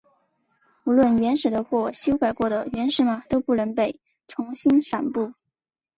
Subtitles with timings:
[0.85, 5.33] 无论原始的或修改过的原始码都不能被重新散布。